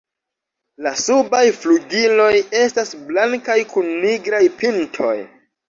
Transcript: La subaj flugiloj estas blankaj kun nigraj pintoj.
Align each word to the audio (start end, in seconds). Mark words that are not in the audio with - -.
La 0.85 0.93
subaj 1.01 1.41
flugiloj 1.57 2.31
estas 2.63 2.95
blankaj 3.13 3.61
kun 3.77 3.95
nigraj 4.09 4.43
pintoj. 4.65 5.15